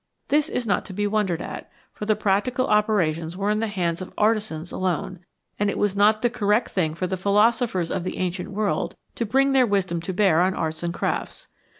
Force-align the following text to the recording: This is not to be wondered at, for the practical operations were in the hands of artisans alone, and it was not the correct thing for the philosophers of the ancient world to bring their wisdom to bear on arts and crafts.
This 0.29 0.49
is 0.49 0.65
not 0.65 0.83
to 0.85 0.93
be 0.93 1.05
wondered 1.05 1.43
at, 1.43 1.69
for 1.93 2.07
the 2.07 2.15
practical 2.15 2.65
operations 2.65 3.37
were 3.37 3.51
in 3.51 3.59
the 3.59 3.67
hands 3.67 4.01
of 4.01 4.11
artisans 4.17 4.71
alone, 4.71 5.19
and 5.59 5.69
it 5.69 5.77
was 5.77 5.95
not 5.95 6.23
the 6.23 6.29
correct 6.31 6.71
thing 6.71 6.95
for 6.95 7.05
the 7.05 7.15
philosophers 7.17 7.91
of 7.91 8.03
the 8.03 8.17
ancient 8.17 8.49
world 8.49 8.95
to 9.13 9.27
bring 9.27 9.51
their 9.51 9.67
wisdom 9.67 10.01
to 10.01 10.11
bear 10.11 10.41
on 10.41 10.55
arts 10.55 10.81
and 10.81 10.95
crafts. 10.95 11.49